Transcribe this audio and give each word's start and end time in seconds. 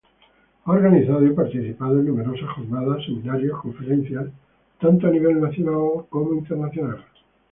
Ha 0.65 0.71
organizado 0.71 1.23
y 1.27 1.29
participado 1.29 1.99
en 1.99 2.07
numerosas 2.07 2.49
jornadas, 2.55 3.03
seminarios, 3.05 3.61
conferencias 3.61 4.29
a 4.81 4.87
nivel 4.89 5.39
nacional 5.39 6.07
e 6.11 6.33
internacional. 6.35 7.05